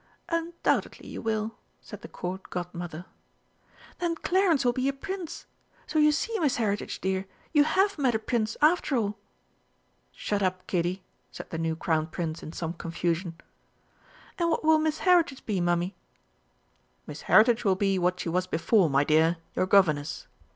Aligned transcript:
"Undoubtedly 0.29 1.07
you 1.07 1.21
will," 1.21 1.59
said 1.79 2.01
the 2.01 2.07
Court 2.07 2.49
Godmother. 2.49 3.05
"Then 3.99 4.15
Clarence 4.15 4.65
will 4.65 4.73
be 4.73 4.87
a 4.87 4.93
Prince. 4.93 5.45
So 5.85 5.99
you 5.99 6.11
see, 6.11 6.39
Miss 6.39 6.55
Heritage, 6.55 7.01
dear, 7.01 7.27
you 7.53 7.63
have 7.65 7.99
met 7.99 8.15
a 8.15 8.17
Prince 8.17 8.57
after 8.63 8.95
all!" 8.97 9.19
"Shut 10.11 10.41
up, 10.41 10.65
Kiddie!" 10.65 11.03
said 11.31 11.51
the 11.51 11.59
new 11.59 11.75
Crown 11.75 12.07
Prince 12.07 12.41
in 12.41 12.51
some 12.51 12.73
confusion. 12.73 13.37
"And 14.39 14.49
what 14.49 14.63
will 14.63 14.79
Miss 14.79 14.97
Heritage 15.05 15.45
be, 15.45 15.61
Mummy?" 15.61 15.93
"Miss 17.05 17.21
Heritage 17.29 17.63
will 17.63 17.75
be 17.75 17.99
what 17.99 18.19
she 18.19 18.29
was 18.29 18.47
before, 18.47 18.89
my 18.89 19.03
dear 19.03 19.37
your 19.53 19.67
governess." 19.67 20.25